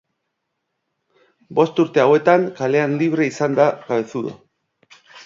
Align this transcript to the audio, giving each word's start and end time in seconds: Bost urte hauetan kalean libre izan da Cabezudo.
Bost 1.59 1.81
urte 1.83 2.01
hauetan 2.05 2.47
kalean 2.61 2.97
libre 3.03 3.29
izan 3.33 3.59
da 3.61 3.69
Cabezudo. 3.85 4.33